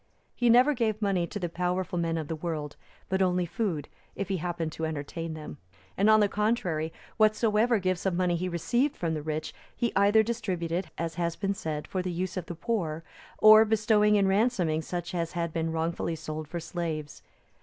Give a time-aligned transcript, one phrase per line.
[0.33, 2.75] He never gave money to the powerful men of the world,
[3.07, 5.59] but only food, if he happened to entertain them;
[5.95, 10.23] and, on the contrary, whatsoever gifts of money he received from the rich, he either
[10.23, 13.03] distributed, as has been said, for the use of the poor,
[13.37, 17.21] or bestowed in ransoming such as had been wrongfully sold for slaves.